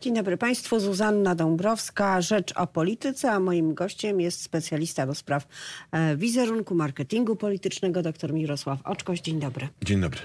Dzień 0.00 0.14
dobry 0.14 0.36
Państwu, 0.36 0.80
Zuzanna 0.80 1.34
Dąbrowska, 1.34 2.20
Rzecz 2.20 2.52
o 2.56 2.66
Polityce, 2.66 3.32
a 3.32 3.40
moim 3.40 3.74
gościem 3.74 4.20
jest 4.20 4.42
specjalista 4.42 5.06
do 5.06 5.14
spraw 5.14 5.48
e, 5.92 6.16
wizerunku, 6.16 6.74
marketingu 6.74 7.36
politycznego, 7.36 8.02
dr 8.02 8.32
Mirosław 8.32 8.78
Oczkoś. 8.84 9.20
Dzień 9.20 9.40
dobry. 9.40 9.68
Dzień 9.84 10.00
dobry. 10.00 10.20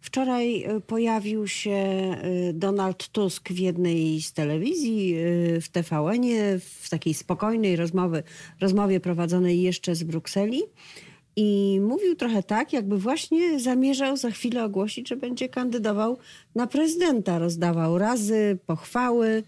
Wczoraj 0.00 0.62
e, 0.62 0.80
pojawił 0.80 1.48
się 1.48 1.70
e, 1.70 2.16
Donald 2.52 3.08
Tusk 3.08 3.48
w 3.48 3.58
jednej 3.58 4.22
z 4.22 4.32
telewizji, 4.32 5.16
w 5.60 5.68
TVN-ie, 5.68 6.58
w 6.58 6.90
takiej 6.90 7.14
spokojnej 7.14 7.76
rozmowy, 7.76 8.22
rozmowie 8.60 9.00
prowadzonej 9.00 9.62
jeszcze 9.62 9.94
z 9.94 10.02
Brukseli. 10.02 10.62
I 11.36 11.80
mówił 11.82 12.16
trochę 12.16 12.42
tak, 12.42 12.72
jakby 12.72 12.98
właśnie 12.98 13.60
zamierzał 13.60 14.16
za 14.16 14.30
chwilę 14.30 14.64
ogłosić, 14.64 15.08
że 15.08 15.16
będzie 15.16 15.48
kandydował 15.48 16.18
na 16.54 16.66
prezydenta. 16.66 17.38
Rozdawał 17.38 17.98
razy, 17.98 18.58
pochwały. 18.66 19.42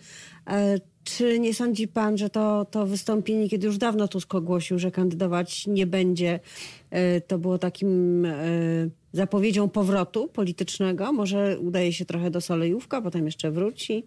E, 0.47 0.79
czy 1.05 1.39
nie 1.41 1.55
sądzi 1.55 1.89
pan, 1.89 2.19
że 2.19 2.31
to, 2.31 2.65
to 2.65 2.87
wystąpienie, 2.87 3.49
kiedy 3.49 3.67
już 3.67 3.79
dawno 3.79 4.09
Tusk 4.09 4.35
ogłosił, 4.35 4.79
że 4.79 4.91
kandydować 4.91 5.67
nie 5.67 5.87
będzie, 5.87 6.41
e, 6.91 7.21
to 7.21 7.39
było 7.39 7.59
takim 7.59 8.25
e, 8.25 8.33
zapowiedzią 9.13 9.69
powrotu 9.69 10.29
politycznego? 10.29 11.13
Może 11.13 11.59
udaje 11.61 11.93
się 11.93 12.05
trochę 12.05 12.31
do 12.31 12.41
Solejówka, 12.41 13.03
potem 13.03 13.27
jeszcze 13.27 13.51
wróci? 13.51 14.05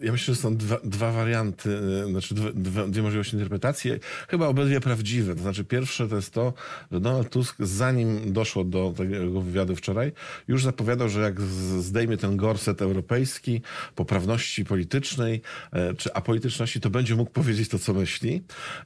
Ja 0.00 0.12
myślę, 0.12 0.34
że 0.34 0.40
są 0.40 0.56
dwa, 0.56 0.78
dwa 0.84 1.12
warianty, 1.12 1.78
e, 2.04 2.10
znaczy 2.10 2.34
dwie, 2.34 2.88
dwie 2.88 3.02
możliwości 3.02 3.34
interpretacji, 3.34 3.90
chyba 4.28 4.46
obydwie 4.46 4.80
prawdziwe. 4.80 5.34
To 5.34 5.42
znaczy 5.42 5.64
pierwsze 5.64 6.08
to 6.08 6.16
jest 6.16 6.30
to, 6.30 6.52
że 6.92 7.00
Donald 7.00 7.30
Tusk 7.30 7.56
zanim 7.60 8.32
doszło 8.32 8.64
do 8.64 8.94
tego 8.96 9.40
wywiadu 9.40 9.76
wczoraj, 9.76 10.12
już 10.48 10.64
zapowiadał, 10.64 11.08
że 11.08 11.20
jak 11.20 11.40
zdejmie 11.80 12.16
ten 12.16 12.36
gorset 12.36 12.82
europejski 12.82 13.62
poprawności 13.94 14.64
politycznej 14.64 15.40
e, 15.72 15.94
czy 15.94 16.14
apolityczności, 16.14 16.80
to 16.80 16.90
będzie 16.90 17.14
mógł 17.14 17.30
powiedzieć 17.30 17.68
to, 17.68 17.78
co 17.78 17.94
myśli. 17.94 18.42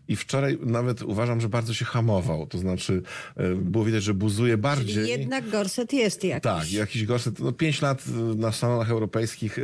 I 0.09 0.17
wczoraj 0.17 0.59
nawet 0.63 1.03
uważam, 1.03 1.41
że 1.41 1.49
bardzo 1.49 1.75
się 1.75 1.85
hamował. 1.85 2.47
To 2.47 2.59
znaczy 2.59 3.03
e, 3.37 3.55
było 3.55 3.85
widać, 3.85 4.03
że 4.03 4.15
buzuje 4.15 4.59
bardziej. 4.59 4.95
Czyli 4.95 5.09
jednak 5.09 5.51
gorset 5.51 5.93
jest 5.93 6.25
jakiś. 6.25 6.43
Tak, 6.43 6.73
jakiś 6.73 7.05
gorset. 7.05 7.39
No 7.39 7.53
pięć 7.53 7.83
lat 7.83 8.03
na 8.37 8.53
salonach 8.53 8.91
europejskich 8.91 9.59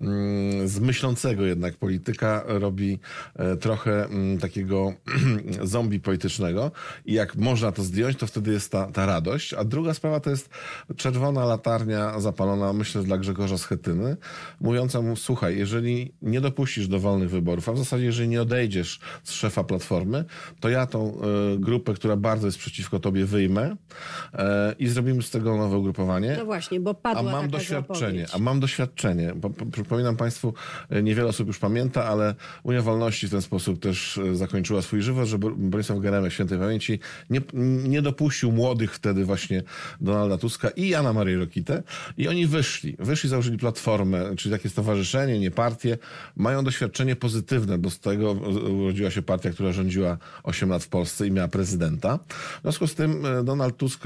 mm, 0.00 0.68
z 0.68 0.83
myślącego 0.84 1.44
jednak 1.44 1.76
polityka 1.76 2.44
robi 2.46 2.98
e, 3.36 3.56
trochę 3.56 4.04
mm, 4.04 4.38
takiego 4.38 4.92
zombie 5.62 6.00
politycznego 6.00 6.70
i 7.04 7.12
jak 7.12 7.36
można 7.36 7.72
to 7.72 7.82
zdjąć, 7.82 8.16
to 8.16 8.26
wtedy 8.26 8.52
jest 8.52 8.72
ta, 8.72 8.86
ta 8.86 9.06
radość. 9.06 9.54
A 9.54 9.64
druga 9.64 9.94
sprawa 9.94 10.20
to 10.20 10.30
jest 10.30 10.50
czerwona 10.96 11.44
latarnia 11.44 12.20
zapalona, 12.20 12.72
myślę, 12.72 13.02
dla 13.02 13.18
Grzegorza 13.18 13.58
Schetyny, 13.58 14.16
mówiąca 14.60 15.02
mu, 15.02 15.16
słuchaj, 15.16 15.58
jeżeli 15.58 16.14
nie 16.22 16.40
dopuścisz 16.40 16.88
do 16.88 17.00
wolnych 17.00 17.30
wyborów, 17.30 17.68
a 17.68 17.72
w 17.72 17.78
zasadzie 17.78 18.04
jeżeli 18.04 18.28
nie 18.28 18.42
odejdziesz 18.42 19.00
z 19.24 19.32
szefa 19.32 19.64
Platformy, 19.64 20.24
to 20.60 20.68
ja 20.68 20.86
tą 20.86 21.20
y, 21.54 21.58
grupę, 21.58 21.94
która 21.94 22.16
bardzo 22.16 22.46
jest 22.46 22.58
przeciwko 22.58 23.00
tobie, 23.00 23.24
wyjmę 23.24 23.70
y, 23.70 24.38
i 24.78 24.88
zrobimy 24.88 25.22
z 25.22 25.30
tego 25.30 25.56
nowe 25.56 25.78
ugrupowanie. 25.78 26.34
No 26.38 26.44
właśnie, 26.44 26.80
bo 26.80 26.94
padła 26.94 27.30
A 27.30 27.32
mam 27.32 27.50
doświadczenie, 27.50 28.20
zapowiedź. 28.20 28.34
a 28.34 28.38
mam 28.38 28.60
doświadczenie. 28.60 29.34
Przypominam 29.72 30.16
Państwu, 30.16 30.54
niewiele 31.02 31.28
osób 31.28 31.46
już 31.46 31.58
pamięta, 31.58 32.04
ale 32.04 32.34
Unia 32.62 32.82
Wolności 32.82 33.28
w 33.28 33.30
ten 33.30 33.42
sposób 33.42 33.80
też 33.80 34.18
e, 34.18 34.36
zakończyła 34.36 34.82
swój 34.82 35.02
żywot, 35.02 35.28
że 35.28 35.38
Bronisław 35.38 35.98
Geremek 35.98 36.32
świętej 36.32 36.58
pamięci 36.58 36.98
nie, 37.30 37.40
nie 37.88 38.02
dopuścił 38.02 38.52
młodych 38.52 38.94
wtedy 38.94 39.24
właśnie 39.24 39.62
Donalda 40.00 40.38
Tuska 40.38 40.68
i 40.68 40.88
Jana 40.88 41.12
Marii 41.12 41.36
Rokitę 41.36 41.82
i 42.16 42.28
oni 42.28 42.46
wyszli. 42.46 42.96
Wyszli, 42.98 43.30
założyli 43.30 43.58
platformę, 43.58 44.36
czyli 44.36 44.54
takie 44.54 44.68
stowarzyszenie, 44.68 45.38
nie 45.38 45.50
partię. 45.50 45.98
Mają 46.36 46.64
doświadczenie 46.64 47.16
pozytywne, 47.16 47.78
bo 47.78 47.90
z 47.90 48.00
tego 48.00 48.32
urodziła 48.32 49.10
się 49.10 49.22
partia, 49.22 49.50
która 49.50 49.72
rządziła 49.72 50.18
8 50.42 50.68
lat 50.68 50.84
w 50.84 50.88
Polsce 50.88 51.26
i 51.26 51.30
miała 51.30 51.48
prezydenta. 51.48 52.18
W 52.58 52.62
związku 52.62 52.86
z 52.86 52.94
tym 52.94 53.26
e, 53.26 53.44
Donald 53.44 53.76
Tusk 53.76 54.02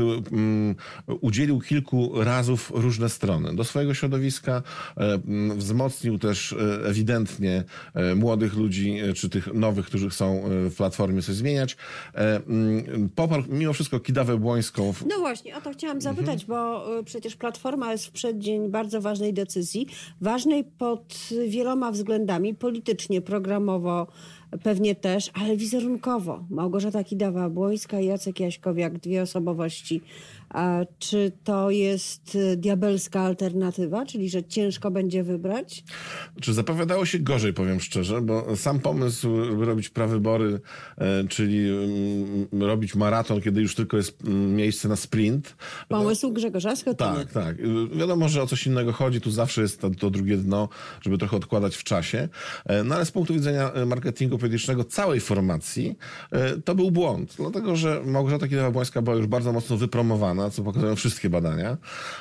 udzielił 1.21 1.61
kilku 1.61 2.23
razów 2.23 2.73
różne 2.75 3.09
strony. 3.09 3.57
Do 3.57 3.65
swojego 3.65 3.95
środowiska 3.95 4.63
wzmocnił 5.57 6.19
też 6.19 6.55
ewidentnie 6.85 7.65
e, 7.95 8.15
młodych 8.15 8.57
ludzi, 8.57 8.99
e, 8.99 9.13
czy 9.13 9.29
tych 9.29 9.55
nowych, 9.55 9.87
którzy 9.87 10.11
chcą 10.11 10.45
e, 10.45 10.71
w 10.71 10.77
Platformie 10.77 11.23
coś 11.23 11.35
zmieniać. 11.35 11.77
Mm, 12.15 13.09
poparł 13.15 13.43
mimo 13.49 13.73
wszystko 13.73 14.01
Kidawę 14.01 14.37
Błońską. 14.37 14.95
No 15.09 15.19
właśnie, 15.19 15.57
o 15.57 15.61
to 15.61 15.73
chciałam 15.73 16.01
zapytać, 16.01 16.43
mhm. 16.43 16.47
bo 16.49 16.87
przecież 17.05 17.37
Platforma 17.37 17.93
jest 17.93 18.07
w 18.07 18.11
przeddzień 18.11 18.69
bardzo 18.69 19.01
ważnej 19.01 19.35
decyzji, 19.35 19.87
ważnej 20.21 20.65
pod 20.65 21.29
wieloma 21.49 21.93
względami, 21.93 22.55
politycznie, 22.55 23.21
programowo, 23.21 24.07
pewnie 24.63 24.95
też, 24.95 25.31
ale 25.35 25.57
wizerunkowo. 25.57 26.45
Małgorzata 26.51 27.03
Kidawa-Błońska 27.03 28.03
i 28.03 28.07
Jacek 28.07 28.41
Jaśkowiak, 28.41 28.99
dwie 28.99 29.23
osobowości. 29.23 30.01
A 30.51 30.81
czy 30.99 31.33
to 31.45 31.71
jest 31.71 32.35
y, 32.35 32.57
diabelska 32.57 33.21
alternatywa, 33.21 34.07
czyli 34.07 34.31
że 34.31 34.45
ciężko 34.45 34.91
będzie 34.91 35.23
wybrać? 35.23 35.85
Czy 36.41 36.55
zapowiadało 36.55 37.07
się 37.07 37.19
gorzej, 37.19 37.53
powiem 37.53 37.81
szczerze, 37.81 38.21
bo 38.21 38.57
sam 38.57 38.81
pomysł, 38.81 39.29
robić 39.65 39.89
prawybory, 39.89 40.61
e, 40.99 41.29
czyli 41.29 41.69
mm, 41.69 42.63
robić 42.63 42.95
maraton, 42.95 43.41
kiedy 43.41 43.61
już 43.61 43.75
tylko 43.75 43.97
jest 43.97 44.25
mm, 44.25 44.55
miejsce 44.55 44.89
na 44.89 44.97
sprint. 44.97 45.57
Pomysł 45.89 46.33
Grzegorza 46.33 46.77
Schetyny. 46.77 47.11
Tak, 47.17 47.33
tak. 47.33 47.57
Wiadomo, 47.97 48.29
że 48.29 48.43
o 48.43 48.47
coś 48.47 48.67
innego 48.67 48.93
chodzi. 48.93 49.21
Tu 49.21 49.31
zawsze 49.31 49.63
jest 49.63 49.81
to, 49.81 49.91
to 49.91 50.11
drugie 50.11 50.37
dno, 50.37 50.69
żeby 51.01 51.19
trochę 51.19 51.37
odkładać 51.37 51.77
w 51.77 51.85
czasie. 51.85 52.29
E, 52.67 52.85
no 52.85 52.95
ale 52.95 53.05
z 53.05 53.11
punktu 53.11 53.35
widzenia 53.35 53.73
e, 53.73 53.87
marketingu 53.87 54.39
politycznego 54.39 54.85
całej 54.85 55.21
formacji 55.21 55.99
to 56.65 56.75
był 56.75 56.91
błąd. 56.91 57.35
Dlatego, 57.37 57.77
że 57.77 58.03
Małgorzata 58.05 58.47
Kidawa-Błońska 58.47 59.03
była 59.03 59.17
już 59.17 59.27
bardzo 59.27 59.53
mocno 59.53 59.77
wypromowana, 59.77 60.38
co 60.51 60.63
pokazują 60.63 60.97
wszystkie 60.97 61.31
badania. 61.31 61.77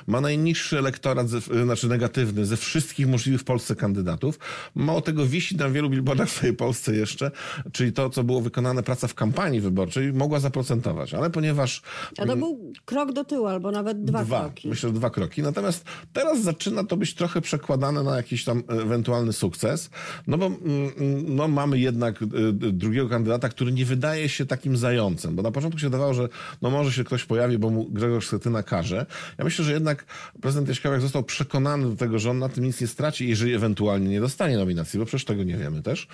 Ma 0.08 0.22
najniższy 0.22 0.80
elektorat, 0.80 1.28
e, 1.28 1.64
znaczy 1.64 1.88
negatywny 1.88 2.46
ze 2.46 2.58
wszystkich 2.58 3.08
możliwych 3.08 3.42
w 3.42 3.44
Polsce 3.44 3.76
kandydatów. 3.76 4.40
Mało 4.76 5.02
tego 5.02 5.26
wisi 5.26 5.56
na 5.56 5.70
wielu 5.70 5.90
billboardach 5.90 6.30
w 6.30 6.40
tej 6.40 6.54
Polsce 6.54 6.96
jeszcze, 6.96 7.32
czyli 7.72 7.94
to, 7.94 8.10
co 8.10 8.24
było 8.24 8.42
wykonane, 8.42 8.84
praca 8.84 9.08
w 9.08 9.14
kampanii 9.14 9.62
wyborczej, 9.62 10.14
mogła 10.14 10.40
zaprocentować. 10.40 11.14
Ale 11.14 11.30
ponieważ... 11.30 11.82
A 12.18 12.26
to 12.26 12.36
był 12.36 12.74
krok 12.86 13.12
do 13.12 13.26
tyłu, 13.26 13.46
albo 13.46 13.72
nawet 13.72 14.04
dwa, 14.04 14.24
dwa 14.24 14.40
kroki. 14.40 14.70
Myślę, 14.70 14.92
dwa 14.92 15.10
kroki. 15.10 15.42
Natomiast 15.42 15.86
teraz 16.14 16.42
zaczyna 16.42 16.84
to 16.84 16.98
być 16.98 17.14
trochę 17.14 17.42
przekładane 17.42 18.04
na 18.04 18.18
jakiś 18.18 18.44
tam 18.44 18.64
ewentualny 18.68 19.34
sukces, 19.34 19.90
no 20.28 20.38
bo 20.38 20.46
mm, 20.46 20.60
mm, 20.98 21.36
no, 21.36 21.48
mamy 21.48 21.80
jednak 21.80 22.22
y, 22.22 22.26
y, 22.26 22.54
drugiego 22.72 23.10
kandydata, 23.10 23.50
który 23.50 23.72
nie 23.72 23.86
wydaje 23.86 24.30
się 24.30 24.46
takim 24.46 24.78
zającem, 24.78 25.36
bo 25.36 25.42
na 25.42 25.52
początku 25.52 25.80
się 25.80 25.90
dawało, 25.90 26.14
że 26.14 26.30
no 26.62 26.70
może 26.70 26.92
się 26.92 27.04
ktoś 27.04 27.26
pojawi, 27.26 27.58
bo 27.58 27.70
mu 27.70 27.90
Grzegorz 28.08 28.28
Schetyna 28.28 28.64
każe. 28.64 29.06
Ja 29.38 29.44
myślę, 29.44 29.66
że 29.66 29.74
jednak 29.74 30.06
prezydent 30.42 30.68
Jaśkowiak 30.68 31.02
został 31.02 31.24
przekonany 31.24 31.90
do 31.90 31.96
tego, 31.96 32.20
że 32.20 32.32
on 32.32 32.40
na 32.40 32.50
tym 32.50 32.64
nic 32.64 32.82
nie 32.82 32.88
straci, 32.88 33.30
jeżeli 33.30 33.54
ewentualnie 33.54 34.10
nie 34.10 34.20
dostanie 34.20 34.58
nominacji, 34.58 35.00
bo 35.00 35.06
przecież 35.06 35.26
tego 35.26 35.44
nie 35.44 35.58
wiemy 35.58 35.82
też. 35.82 36.08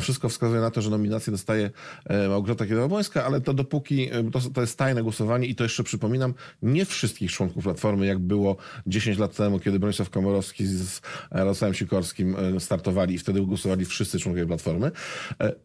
Wszystko 0.00 0.28
wskazuje 0.28 0.60
na 0.60 0.70
to, 0.70 0.82
że 0.82 0.90
nominację 0.90 1.30
dostaje 1.30 1.70
e, 2.04 2.28
Małgorzata 2.28 2.64
Kidawa-Błońska, 2.64 3.20
ale 3.20 3.40
to 3.40 3.54
dopóki, 3.54 4.08
e, 4.12 4.30
to, 4.30 4.40
to 4.54 4.60
jest 4.60 4.78
tajne 4.78 5.02
głosowanie 5.02 5.46
i 5.46 5.54
to 5.54 5.64
jeszcze 5.64 5.84
przypominam, 5.84 6.34
nie 6.62 6.84
wszystkich 6.84 7.32
członków 7.32 7.64
Platformy, 7.64 8.06
jak 8.06 8.18
było 8.18 8.56
10 8.86 9.18
lat 9.18 9.36
temu, 9.36 9.60
kiedy 9.60 9.78
Bronisław 9.78 10.10
Komorowski 10.10 10.66
z 10.66 11.00
Jarosławem 11.34 11.74
Sikorskim 11.74 12.36
e, 12.56 12.60
startowali 12.60 13.14
i 13.14 13.18
wtedy 13.18 13.40
głosowali 13.40 13.84
wszyscy 13.84 14.18
członkowie 14.18 14.46
Platformy. 14.46 14.90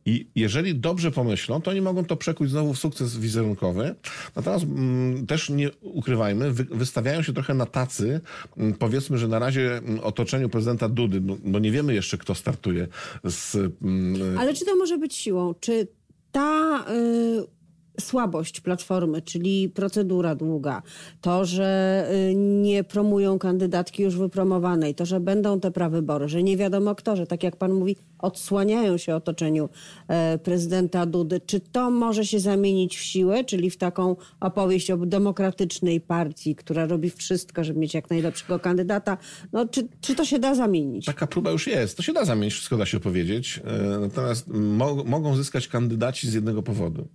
I 0.05 0.27
jeżeli 0.35 0.75
dobrze 0.75 1.11
pomyślą, 1.11 1.61
to 1.61 1.71
oni 1.71 1.81
mogą 1.81 2.05
to 2.05 2.15
przekuć 2.15 2.49
znowu 2.49 2.73
w 2.73 2.79
sukces 2.79 3.17
wizerunkowy. 3.17 3.95
Natomiast 4.35 4.63
mm, 4.65 5.27
też 5.27 5.49
nie 5.49 5.68
ukrywajmy, 5.81 6.51
wy, 6.51 6.63
wystawiają 6.63 7.21
się 7.21 7.33
trochę 7.33 7.53
na 7.53 7.65
tacy, 7.65 8.21
mm, 8.57 8.73
powiedzmy, 8.73 9.17
że 9.17 9.27
na 9.27 9.39
razie 9.39 9.77
mm, 9.77 9.99
otoczeniu 9.99 10.49
prezydenta 10.49 10.89
Dudy, 10.89 11.21
no, 11.21 11.37
no 11.43 11.59
nie 11.59 11.71
wiemy 11.71 11.93
jeszcze, 11.93 12.17
kto 12.17 12.35
startuje 12.35 12.87
z... 13.23 13.55
Mm, 13.81 14.37
Ale 14.37 14.53
czy 14.53 14.65
to 14.65 14.75
może 14.75 14.97
być 14.97 15.15
siłą? 15.15 15.53
Czy 15.59 15.87
ta... 16.31 16.85
Y 16.89 17.59
słabość 17.99 18.61
Platformy, 18.61 19.21
czyli 19.21 19.69
procedura 19.69 20.35
długa, 20.35 20.81
to, 21.21 21.45
że 21.45 22.09
y, 22.31 22.35
nie 22.35 22.83
promują 22.83 23.39
kandydatki 23.39 24.03
już 24.03 24.17
wypromowanej, 24.17 24.95
to, 24.95 25.05
że 25.05 25.19
będą 25.19 25.59
te 25.59 25.71
prawybory, 25.71 26.29
że 26.29 26.43
nie 26.43 26.57
wiadomo 26.57 26.95
kto, 26.95 27.15
że 27.15 27.27
tak 27.27 27.43
jak 27.43 27.55
pan 27.55 27.73
mówi, 27.73 27.95
odsłaniają 28.19 28.97
się 28.97 29.15
otoczeniu 29.15 29.69
e, 30.07 30.37
prezydenta 30.37 31.05
Dudy. 31.05 31.41
Czy 31.45 31.59
to 31.59 31.91
może 31.91 32.25
się 32.25 32.39
zamienić 32.39 32.97
w 32.97 33.01
siłę, 33.01 33.43
czyli 33.43 33.69
w 33.69 33.77
taką 33.77 34.15
opowieść 34.39 34.91
o 34.91 34.97
demokratycznej 34.97 36.01
partii, 36.01 36.55
która 36.55 36.85
robi 36.85 37.09
wszystko, 37.09 37.63
żeby 37.63 37.79
mieć 37.79 37.93
jak 37.93 38.09
najlepszego 38.09 38.59
kandydata? 38.59 39.17
No, 39.53 39.67
czy, 39.67 39.87
czy 40.01 40.15
to 40.15 40.25
się 40.25 40.39
da 40.39 40.55
zamienić? 40.55 41.05
Taka 41.05 41.27
próba 41.27 41.51
już 41.51 41.67
jest. 41.67 41.97
To 41.97 42.03
się 42.03 42.13
da 42.13 42.25
zamienić, 42.25 42.53
wszystko 42.53 42.77
da 42.77 42.85
się 42.85 42.97
opowiedzieć. 42.97 43.61
E, 43.65 43.99
natomiast 43.99 44.47
mo 44.47 44.95
mogą 45.03 45.35
zyskać 45.35 45.67
kandydaci 45.67 46.29
z 46.29 46.33
jednego 46.33 46.63
powodu 46.63 47.07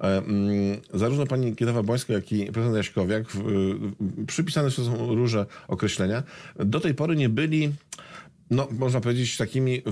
e, 0.00 0.20
Mm, 0.30 0.80
zarówno 0.94 1.26
pani 1.26 1.54
Kietowa-Błońska, 1.54 2.12
jak 2.12 2.32
i 2.32 2.44
prezydent 2.46 2.76
Jaśkowiak, 2.76 3.24
przypisane 4.26 4.70
są 4.70 5.14
różne 5.14 5.46
określenia, 5.68 6.22
do 6.58 6.80
tej 6.80 6.94
pory 6.94 7.16
nie 7.16 7.28
byli 7.28 7.72
no, 8.50 8.68
można 8.70 9.00
powiedzieć, 9.00 9.36
takimi 9.36 9.82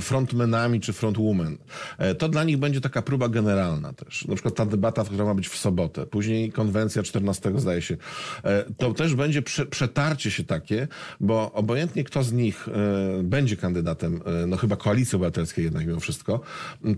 frontmenami 0.00 0.80
czy 0.80 0.92
frontwoman. 0.92 1.58
E, 1.98 2.14
to 2.14 2.28
dla 2.28 2.44
nich 2.44 2.56
będzie 2.56 2.80
taka 2.80 3.02
próba 3.02 3.28
generalna 3.28 3.92
też. 3.92 4.24
Na 4.24 4.34
przykład 4.34 4.54
ta 4.54 4.66
debata, 4.66 5.04
która 5.04 5.24
ma 5.24 5.34
być 5.34 5.48
w 5.48 5.56
sobotę, 5.56 6.06
później 6.06 6.52
konwencja 6.52 7.02
14 7.02 7.52
zdaje 7.56 7.82
się. 7.82 7.96
E, 8.44 8.64
to 8.78 8.94
też 8.94 9.14
będzie 9.14 9.42
prze, 9.42 9.66
przetarcie 9.66 10.30
się 10.30 10.44
takie, 10.44 10.88
bo 11.20 11.52
obojętnie 11.52 12.04
kto 12.04 12.22
z 12.22 12.32
nich 12.32 12.68
e, 12.68 13.22
będzie 13.22 13.56
kandydatem, 13.56 14.20
no 14.46 14.56
chyba 14.56 14.76
koalicji 14.76 15.16
obywatelskiej 15.16 15.64
jednak 15.64 15.86
mimo 15.86 16.00
wszystko, 16.00 16.40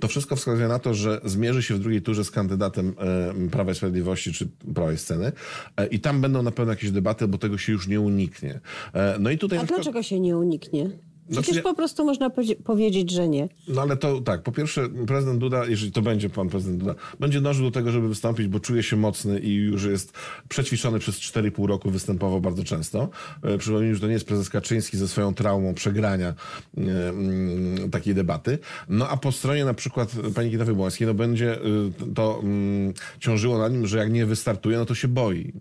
to 0.01 0.09
wszystko 0.09 0.37
wskazuje 0.37 0.69
na 0.69 0.79
to, 0.79 0.95
że 0.95 1.21
zmierzy 1.25 1.63
się 1.63 1.75
w 1.75 1.79
drugiej 1.79 2.03
turze 2.03 2.25
z 2.25 2.31
kandydatem 2.31 2.95
Prawa 3.51 3.73
i 3.73 3.75
Sprawiedliwości 3.75 4.33
czy 4.33 4.49
Prawej 4.75 4.99
Sceny 4.99 5.33
i 5.91 6.01
tam 6.01 6.21
będą 6.21 6.43
na 6.43 6.51
pewno 6.51 6.73
jakieś 6.73 6.91
debaty, 6.91 7.29
bo 7.29 7.39
tego 7.39 7.59
się 7.59 7.73
już 7.73 7.89
nie 7.89 8.01
uniknie. 8.01 8.61
No 9.21 9.31
i 9.31 9.39
tutaj... 9.39 9.59
A 9.59 9.65
dlaczego 9.65 10.03
się 10.03 10.21
nie 10.21 10.37
uniknie? 10.37 10.91
Przecież 11.31 11.47
znaczy, 11.47 11.63
po 11.63 11.75
prostu 11.75 12.05
można 12.05 12.31
powiedzieć, 12.65 13.11
że 13.11 13.29
nie. 13.29 13.49
No 13.69 13.83
ale 13.83 13.97
to 13.97 14.21
tak, 14.21 14.43
po 14.43 14.53
pierwsze 14.53 14.89
prezydent 15.07 15.39
Duda, 15.39 15.65
jeżeli 15.67 15.93
to 15.93 16.03
będzie 16.03 16.31
pan 16.31 16.49
prezydent 16.49 16.79
Duda, 16.79 16.95
będzie 17.21 17.41
dążył 17.41 17.65
do 17.65 17.71
tego, 17.71 17.91
żeby 17.91 18.09
wystąpić, 18.09 18.49
bo 18.49 18.61
czuje 18.61 18.83
się 18.83 18.97
mocny 18.97 19.41
i 19.41 19.55
już 19.55 19.85
jest 19.85 20.13
przećwiczony 20.49 20.99
przez 20.99 21.17
4,5 21.17 21.67
roku, 21.67 21.91
występował 21.91 22.41
bardzo 22.41 22.65
często. 22.65 23.09
E, 23.43 23.59
przypomnijmy, 23.59 23.95
że 23.95 24.01
to 24.01 24.07
nie 24.07 24.13
jest 24.13 24.27
prezes 24.27 24.51
Kaczyński 24.51 24.97
ze 24.97 25.09
swoją 25.09 25.35
traumą 25.35 25.75
przegrania 25.75 26.29
e, 26.29 26.81
mm, 27.09 27.91
takiej 27.91 28.15
debaty. 28.15 28.59
No 28.89 29.09
a 29.09 29.17
po 29.17 29.33
stronie 29.33 29.65
na 29.65 29.75
przykład 29.75 30.13
pani 30.35 30.51
Kita 30.51 30.65
Wybońskiej, 30.65 31.07
no 31.07 31.15
będzie 31.15 31.55
e, 31.55 31.61
to 32.15 32.41
mm, 32.43 32.95
ciążyło 33.21 33.59
na 33.59 33.69
nim, 33.69 33.87
że 33.87 33.99
jak 33.99 34.13
nie 34.13 34.27
wystartuje, 34.27 34.79
no 34.79 34.87
to 34.87 34.95
się 34.95 35.09
boi. 35.09 35.53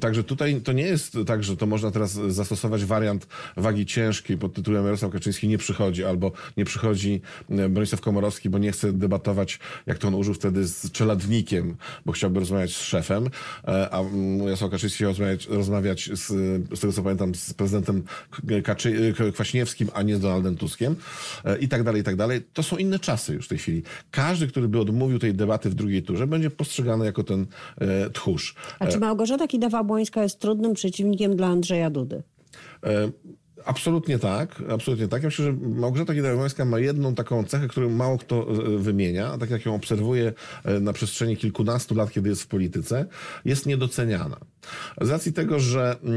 Także 0.00 0.24
tutaj 0.24 0.60
to 0.60 0.72
nie 0.72 0.82
jest 0.82 1.18
tak, 1.26 1.44
że 1.44 1.56
to 1.56 1.66
można 1.66 1.90
teraz 1.90 2.12
zastosować 2.12 2.84
wariant 2.84 3.26
wagi 3.56 3.86
ciężkiej 3.86 4.38
pod 4.38 4.52
tytułem 4.64 4.84
Jarosław 4.84 5.12
Kaczyński 5.12 5.48
nie 5.48 5.58
przychodzi, 5.58 6.04
albo 6.04 6.32
nie 6.56 6.64
przychodzi 6.64 7.20
e, 7.50 7.68
Bronisław 7.68 8.00
Komorowski, 8.00 8.50
bo 8.50 8.58
nie 8.58 8.72
chce 8.72 8.92
debatować, 8.92 9.58
jak 9.86 9.98
to 9.98 10.08
on 10.08 10.14
użył 10.14 10.34
wtedy, 10.34 10.66
z 10.66 10.90
czeladnikiem, 10.92 11.76
bo 12.06 12.12
chciałby 12.12 12.40
rozmawiać 12.40 12.76
z 12.76 12.82
szefem, 12.82 13.26
e, 13.64 13.94
a 13.94 14.02
Jarosław 14.44 14.70
Kaczyński 14.70 14.96
chciał 14.96 15.08
rozmawiać, 15.08 15.46
rozmawiać 15.46 16.10
z, 16.12 16.26
z 16.78 16.80
tego 16.80 16.92
co 16.92 17.02
pamiętam, 17.02 17.34
z 17.34 17.54
prezydentem 17.54 18.02
Kaczy, 18.64 19.14
e, 19.28 19.32
Kwaśniewskim, 19.32 19.88
a 19.94 20.02
nie 20.02 20.16
z 20.16 20.20
Donaldem 20.20 20.56
Tuskiem 20.56 20.96
i 21.60 21.68
tak 21.68 21.82
dalej, 21.82 22.00
i 22.00 22.04
tak 22.04 22.16
dalej. 22.16 22.42
To 22.52 22.62
są 22.62 22.76
inne 22.76 22.98
czasy 22.98 23.34
już 23.34 23.46
w 23.46 23.48
tej 23.48 23.58
chwili. 23.58 23.82
Każdy, 24.10 24.46
który 24.46 24.68
by 24.68 24.80
odmówił 24.80 25.18
tej 25.18 25.34
debaty 25.34 25.70
w 25.70 25.74
drugiej 25.74 26.02
turze, 26.02 26.26
będzie 26.26 26.50
postrzegany 26.50 27.04
jako 27.04 27.24
ten 27.24 27.46
e, 27.78 28.10
tchórz. 28.10 28.54
A 28.78 28.86
czy 28.86 28.98
Małgorzata 28.98 29.46
Kidawa-Błońska 29.46 30.22
jest 30.22 30.38
trudnym 30.38 30.74
przeciwnikiem 30.74 31.36
dla 31.36 31.46
Andrzeja 31.46 31.90
Dudy? 31.90 32.22
E, 32.84 33.10
Absolutnie 33.64 34.18
tak, 34.18 34.62
absolutnie 34.70 35.08
tak. 35.08 35.22
Ja 35.22 35.26
myślę, 35.26 35.44
że 35.44 35.52
Małgorzata 35.52 36.12
Kidawa-Błońska 36.12 36.66
ma 36.66 36.78
jedną 36.78 37.14
taką 37.14 37.44
cechę, 37.44 37.68
którą 37.68 37.90
mało 37.90 38.18
kto 38.18 38.46
e, 38.48 38.78
wymienia, 38.78 39.38
tak 39.38 39.50
jak 39.50 39.66
ją 39.66 39.74
obserwuję 39.74 40.32
e, 40.64 40.80
na 40.80 40.92
przestrzeni 40.92 41.36
kilkunastu 41.36 41.94
lat, 41.94 42.10
kiedy 42.10 42.28
jest 42.28 42.42
w 42.42 42.46
polityce, 42.46 43.06
jest 43.44 43.66
niedoceniana. 43.66 44.36
Z 45.00 45.10
racji 45.10 45.32
tego, 45.32 45.60
że 45.60 45.96
mm, 46.02 46.16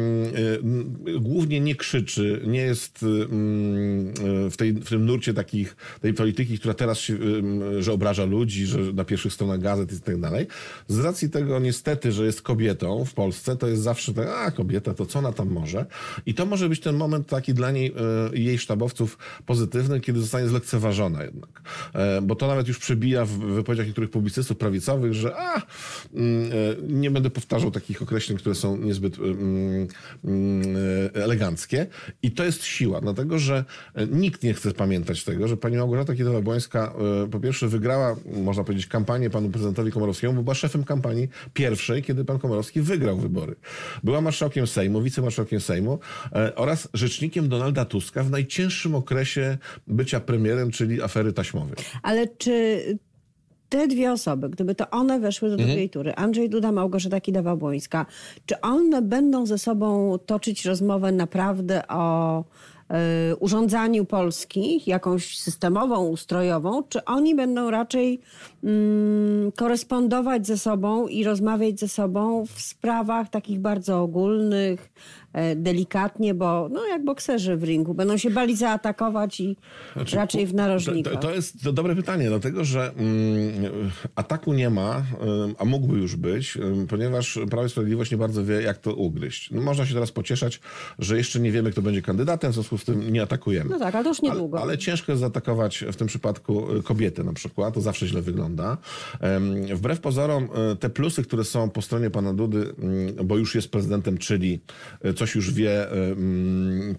y, 1.15 1.19
głównie 1.19 1.59
nie 1.59 1.75
krzyczy, 1.75 2.41
nie 2.47 2.59
jest 2.59 3.03
mm, 3.03 4.07
y, 4.45 4.49
w, 4.49 4.57
tej, 4.57 4.73
w 4.73 4.89
tym 4.89 5.05
nurcie 5.05 5.33
takich, 5.33 5.75
tej 6.01 6.13
polityki, 6.13 6.59
która 6.59 6.73
teraz 6.73 6.97
się, 6.99 7.13
y, 7.13 7.83
że 7.83 7.94
obraża 7.94 8.25
ludzi, 8.25 8.65
że 8.65 8.79
na 8.79 9.05
pierwszych 9.05 9.33
stronach 9.33 9.59
gazet 9.59 9.94
i 9.94 9.99
tak 9.99 10.19
dalej. 10.19 10.47
Z 10.88 10.99
racji 10.99 11.29
tego 11.29 11.59
niestety, 11.59 12.11
że 12.11 12.25
jest 12.25 12.41
kobietą 12.41 13.05
w 13.05 13.13
Polsce, 13.13 13.57
to 13.57 13.67
jest 13.67 13.81
zawsze 13.81 14.13
tak, 14.13 14.27
a 14.27 14.51
kobieta, 14.51 14.94
to 14.94 15.05
co 15.05 15.19
ona 15.19 15.33
tam 15.33 15.49
może? 15.49 15.85
I 16.25 16.33
to 16.33 16.45
może 16.45 16.69
być 16.69 16.79
ten 16.79 16.95
moment 16.95 17.27
taki 17.27 17.53
dla 17.53 17.71
niej 17.71 17.94
i 18.33 18.45
jej 18.45 18.57
sztabowców 18.57 19.17
pozytywny, 19.45 19.99
kiedy 19.99 20.19
zostanie 20.19 20.47
zlekceważona 20.47 21.23
jednak. 21.23 21.61
E, 21.94 22.21
bo 22.21 22.35
to 22.35 22.47
nawet 22.47 22.67
już 22.67 22.79
przebija 22.79 23.25
w 23.25 23.29
wypowiedziach 23.29 23.88
niektórych 23.88 24.09
publicystów 24.09 24.57
prawicowych, 24.57 25.13
że 25.13 25.35
a, 25.38 25.61
mm, 26.13 26.51
e, 26.51 26.55
nie 26.88 27.11
będę 27.11 27.29
powtarzał 27.29 27.71
takich 27.71 28.01
określeń, 28.01 28.36
które 28.37 28.55
są 28.55 28.77
niezbyt 28.77 29.19
mm, 29.19 29.87
mm, 30.25 30.65
eleganckie. 31.13 31.87
I 32.23 32.31
to 32.31 32.43
jest 32.43 32.63
siła, 32.63 33.01
dlatego 33.01 33.39
że 33.39 33.65
nikt 34.11 34.43
nie 34.43 34.53
chce 34.53 34.71
pamiętać 34.71 35.23
tego, 35.23 35.47
że 35.47 35.57
pani 35.57 35.77
Małgorzata 35.77 36.13
Kidawa-Błońska 36.13 36.91
e, 37.23 37.27
po 37.27 37.39
pierwsze 37.39 37.67
wygrała, 37.67 38.15
można 38.43 38.63
powiedzieć, 38.63 38.87
kampanię 38.87 39.29
panu 39.29 39.49
prezydentowi 39.49 39.91
Komorowskiemu, 39.91 40.33
bo 40.33 40.43
była 40.43 40.55
szefem 40.55 40.83
kampanii 40.83 41.29
pierwszej, 41.53 42.03
kiedy 42.03 42.25
pan 42.25 42.39
Komorowski 42.39 42.81
wygrał 42.81 43.17
wybory. 43.17 43.55
Była 44.03 44.21
marszałkiem 44.21 44.67
Sejmu, 44.67 45.01
wicemarszałkiem 45.01 45.61
Sejmu 45.61 45.99
e, 46.31 46.55
oraz 46.55 46.89
rzecznikiem 46.93 47.49
Donalda 47.49 47.85
Tuska 47.85 48.23
w 48.23 48.31
najcięższym 48.31 48.95
okresie 48.95 49.57
bycia 49.87 50.19
premierem, 50.19 50.71
czyli 50.71 51.01
afery 51.01 51.33
taśmowej. 51.33 51.75
Ale 52.03 52.27
czy 52.27 52.83
te 53.69 53.87
dwie 53.87 54.11
osoby, 54.11 54.49
gdyby 54.49 54.75
to 54.75 54.89
one 54.89 55.19
weszły 55.19 55.49
do 55.49 55.53
mhm. 55.53 55.69
drugiej 55.69 55.89
tury, 55.89 56.13
Andrzej 56.15 56.49
Duda, 56.49 56.71
Małgorzata 56.71 57.17
Kidawa-Błońska, 57.17 58.05
czy 58.45 58.61
one 58.61 59.01
będą 59.01 59.45
ze 59.45 59.57
sobą 59.57 60.17
toczyć 60.25 60.65
rozmowę 60.65 61.11
naprawdę 61.11 61.87
o 61.87 62.39
y, 63.31 63.35
urządzaniu 63.35 64.05
Polski, 64.05 64.81
jakąś 64.85 65.39
systemową, 65.39 66.07
ustrojową, 66.07 66.83
czy 66.83 67.05
oni 67.05 67.35
będą 67.35 67.71
raczej 67.71 68.21
y, 68.67 69.51
korespondować 69.55 70.47
ze 70.47 70.57
sobą 70.57 71.07
i 71.07 71.23
rozmawiać 71.23 71.79
ze 71.79 71.87
sobą 71.87 72.45
w 72.45 72.61
sprawach 72.61 73.29
takich 73.29 73.59
bardzo 73.59 74.01
ogólnych, 74.01 74.89
E, 75.37 75.55
delikatnie, 75.55 76.33
bo 76.33 76.69
no, 76.71 76.87
jak 76.87 77.03
bokserzy 77.03 77.57
w 77.57 77.63
ringu 77.63 77.93
będą 77.93 78.17
się 78.17 78.29
bali 78.29 78.55
zaatakować 78.55 79.39
i 79.39 79.57
znaczy, 79.93 80.15
raczej 80.15 80.47
w 80.47 80.53
narożnikach. 80.53 81.13
To, 81.13 81.19
to 81.19 81.33
jest 81.33 81.63
to 81.63 81.73
dobre 81.73 81.95
pytanie, 81.95 82.27
dlatego 82.27 82.65
że 82.65 82.91
mm, 82.97 83.91
ataku 84.15 84.53
nie 84.53 84.69
ma, 84.69 85.03
a 85.57 85.65
mógłby 85.65 85.97
już 85.97 86.15
być, 86.15 86.57
ponieważ 86.89 87.39
Prawo 87.49 87.65
i 87.65 87.69
Sprawiedliwość 87.69 88.11
nie 88.11 88.17
bardzo 88.17 88.45
wie, 88.45 88.61
jak 88.61 88.77
to 88.77 88.93
ugryźć. 88.93 89.51
No, 89.51 89.61
można 89.61 89.85
się 89.85 89.93
teraz 89.93 90.11
pocieszać, 90.11 90.59
że 90.99 91.17
jeszcze 91.17 91.39
nie 91.39 91.51
wiemy, 91.51 91.71
kto 91.71 91.81
będzie 91.81 92.01
kandydatem, 92.01 92.51
w 92.51 92.53
związku 92.53 92.77
z 92.77 92.85
tym 92.85 93.13
nie 93.13 93.21
atakujemy. 93.21 93.69
No 93.69 93.79
tak, 93.79 93.95
ale 93.95 94.03
to 94.03 94.09
już 94.09 94.21
niedługo. 94.21 94.57
Ale, 94.57 94.63
ale 94.63 94.77
ciężko 94.77 95.11
jest 95.11 95.19
zaatakować 95.19 95.85
w 95.91 95.95
tym 95.95 96.07
przypadku 96.07 96.77
e, 96.77 96.83
kobiety 96.83 97.23
na 97.23 97.33
przykład, 97.33 97.73
to 97.73 97.81
zawsze 97.81 98.07
źle 98.07 98.21
wygląda. 98.21 98.56
Wbrew 99.75 100.00
pozorom 100.00 100.50
e, 100.71 100.75
te 100.75 100.89
plusy, 100.89 101.24
które 101.24 101.44
są 101.44 101.69
po 101.69 101.81
stronie 101.81 102.09
pana 102.09 102.33
Dudy, 102.33 102.74
mm, 102.80 103.27
bo 103.27 103.38
już 103.38 103.56
jest 103.56 103.71
prezydentem, 103.71 104.18
czyli 104.18 104.59
coś 105.15 105.27
ktoś 105.27 105.36
już 105.36 105.54
wie, 105.54 105.88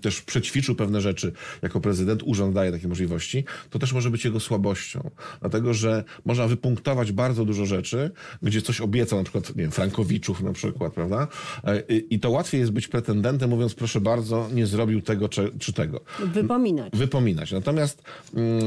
też 0.01 0.23
przećwiczył 0.23 0.75
pewne 0.75 1.01
rzeczy 1.01 1.33
jako 1.63 1.81
prezydent, 1.81 2.23
urząd 2.25 2.55
daje 2.55 2.73
takie 2.73 2.89
możliwości, 2.89 3.45
to 3.71 3.79
też 3.79 3.93
może 3.93 4.11
być 4.11 4.25
jego 4.25 4.41
słabością. 4.41 5.11
Dlatego, 5.41 5.75
że 5.75 6.05
można 6.25 6.47
wypunktować 6.47 7.13
bardzo 7.13 7.45
dużo 7.45 7.67
rzeczy, 7.67 8.11
gdzie 8.43 8.63
coś 8.63 8.81
obiecał, 8.81 9.19
na 9.19 9.25
przykład, 9.25 9.49
nie 9.49 9.63
wiem, 9.63 9.71
Frankowiczów 9.71 10.43
na 10.43 10.53
przykład, 10.53 10.93
prawda? 10.93 11.29
E, 11.65 11.83
I 11.99 12.21
to 12.21 12.31
łatwiej 12.31 12.61
jest 12.61 12.73
być 12.73 12.89
pretendentem, 12.89 13.51
mówiąc, 13.51 13.75
proszę 13.75 14.01
bardzo, 14.01 14.49
nie 14.53 14.67
zrobił 14.67 15.03
tego 15.03 15.29
czy, 15.29 15.51
czy 15.59 15.73
tego. 15.73 16.01
Wypominać. 16.35 16.93
Wypominać. 16.97 17.53
Natomiast 17.53 18.03
mm, 18.35 18.65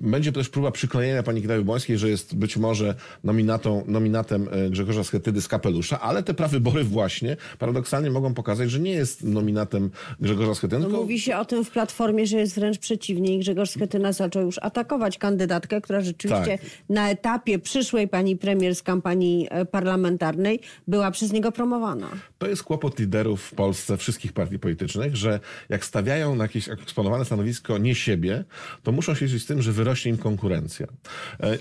będzie 0.00 0.32
też 0.32 0.48
próba 0.48 0.70
przyklejenia 0.70 1.22
pani 1.22 1.42
Kidawy 1.42 1.64
Błońskiej, 1.66 1.98
że 1.98 2.08
jest 2.08 2.36
być 2.36 2.56
może 2.56 2.94
nominatą, 3.24 3.84
nominatem 3.86 4.48
Grzegorza 4.70 5.04
Schetydy 5.04 5.42
z 5.42 5.48
kapelusza, 5.48 6.00
ale 6.00 6.22
te 6.22 6.34
prawybory 6.34 6.84
właśnie 6.84 7.36
paradoksalnie 7.58 8.10
mogą 8.10 8.34
pokazać, 8.34 8.70
że 8.70 8.80
nie 8.80 8.92
jest 8.92 9.24
nominatem 9.24 9.90
Grzegorza 10.20 10.54
Schetyny. 10.54 10.88
No, 10.88 10.98
mówi 10.98 11.20
się 11.20 11.36
o 11.36 11.44
tym 11.44 11.64
w 11.64 11.70
Platformie, 11.70 12.26
że 12.26 12.38
jest 12.38 12.54
wręcz 12.54 12.78
przeciwnie 12.78 13.34
i 13.34 13.38
Grzegorz 13.38 13.70
Schetyna 13.70 14.12
zaczął 14.12 14.42
już 14.42 14.58
atakować 14.62 15.18
kandydatkę, 15.18 15.80
która 15.80 16.00
rzeczywiście 16.00 16.58
tak. 16.58 16.70
na 16.88 17.10
etapie 17.10 17.58
przyszłej 17.58 18.08
pani 18.08 18.36
premier 18.36 18.74
z 18.74 18.82
kampanii 18.82 19.48
e, 19.50 19.64
parlamentarnej 19.64 20.60
była 20.88 21.10
przez 21.10 21.32
niego 21.32 21.52
promowana. 21.52 22.10
To 22.38 22.46
jest 22.46 22.62
kłopot 22.62 22.98
liderów 22.98 23.42
w 23.42 23.54
Polsce, 23.54 23.96
wszystkich 23.96 24.32
partii 24.32 24.58
politycznych, 24.58 25.16
że 25.16 25.40
jak 25.68 25.84
stawiają 25.84 26.36
na 26.36 26.44
jakieś 26.44 26.68
eksponowane 26.68 27.24
stanowisko 27.24 27.78
nie 27.78 27.94
siebie, 27.94 28.44
to 28.82 28.92
muszą 28.92 29.14
się 29.14 29.26
liczyć 29.26 29.42
z 29.42 29.46
tym, 29.46 29.62
że 29.62 29.72
wyrośnie 29.72 30.10
im 30.10 30.18
konkurencja. 30.18 30.86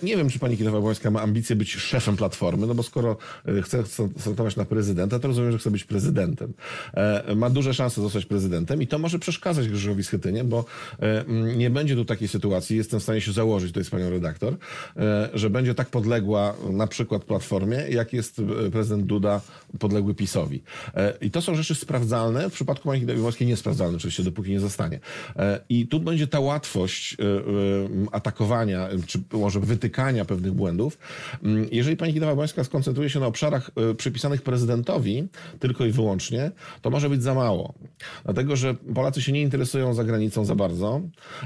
Nie 0.03 0.17
wiem, 0.17 0.29
czy 0.29 0.39
pani 0.39 0.57
Kidawa-Błońska 0.57 1.11
ma 1.11 1.21
ambicje 1.21 1.55
być 1.55 1.71
szefem 1.71 2.17
Platformy, 2.17 2.67
no 2.67 2.75
bo 2.75 2.83
skoro 2.83 3.17
e, 3.45 3.61
chce 3.61 3.83
startować 4.17 4.55
na 4.55 4.65
prezydenta, 4.65 5.19
to 5.19 5.27
rozumiem, 5.27 5.51
że 5.51 5.57
chce 5.57 5.71
być 5.71 5.83
prezydentem. 5.83 6.53
E, 6.93 7.35
ma 7.35 7.49
duże 7.49 7.73
szanse 7.73 8.01
zostać 8.01 8.25
prezydentem 8.25 8.81
i 8.81 8.87
to 8.87 8.99
może 8.99 9.19
przeszkadzać 9.19 9.67
Grzegorzowi 9.67 10.03
Schetynie, 10.03 10.43
bo 10.43 10.65
e, 10.99 11.25
nie 11.55 11.69
będzie 11.69 11.95
tu 11.95 12.05
takiej 12.05 12.27
sytuacji, 12.27 12.77
jestem 12.77 12.99
w 12.99 13.03
stanie 13.03 13.21
się 13.21 13.31
założyć, 13.31 13.73
to 13.73 13.79
jest 13.79 13.91
panią 13.91 14.09
redaktor, 14.09 14.57
że 15.33 15.49
będzie 15.49 15.75
tak 15.75 15.89
podległa 15.89 16.55
na 16.71 16.87
przykład 16.87 17.23
Platformie, 17.23 17.77
jak 17.89 18.13
jest 18.13 18.41
prezydent 18.71 19.05
Duda 19.05 19.41
podległy 19.79 20.15
PiSowi. 20.15 20.63
I 21.21 21.31
to 21.31 21.41
są 21.41 21.55
rzeczy 21.55 21.75
sprawdzalne, 21.75 22.49
w 22.49 22.53
przypadku 22.53 22.89
pani 22.89 23.01
Kidawy-Błońskiej 23.01 23.45
niesprawdzalne 23.45 23.97
oczywiście, 23.97 24.23
dopóki 24.23 24.51
nie 24.51 24.59
zostanie. 24.59 24.99
I 25.69 25.87
tu 25.87 25.99
będzie 25.99 26.27
ta 26.27 26.39
łatwość 26.39 27.17
atakowania, 28.11 28.89
czy 29.05 29.19
może 29.33 29.59
wytykania 29.59 29.84
pewnych 30.27 30.53
błędów. 30.53 30.97
Jeżeli 31.71 31.97
pani 31.97 32.13
Kidawa-Błońska 32.13 32.63
skoncentruje 32.63 33.09
się 33.09 33.19
na 33.19 33.27
obszarach 33.27 33.71
przypisanych 33.97 34.41
prezydentowi 34.41 35.27
tylko 35.59 35.85
i 35.85 35.91
wyłącznie, 35.91 36.51
to 36.81 36.89
może 36.89 37.09
być 37.09 37.23
za 37.23 37.33
mało. 37.33 37.73
Dlatego, 38.23 38.55
że 38.55 38.73
Polacy 38.73 39.21
się 39.21 39.31
nie 39.31 39.41
interesują 39.41 39.93
za 39.93 40.03
granicą 40.03 40.45
za 40.45 40.55
bardzo, 40.55 41.01